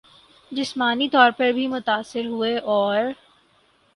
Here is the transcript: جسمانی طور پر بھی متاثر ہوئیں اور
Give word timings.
جسمانی 0.51 1.09
طور 1.09 1.31
پر 1.31 1.51
بھی 1.51 1.67
متاثر 1.67 2.25
ہوئیں 2.25 2.57
اور 2.57 2.97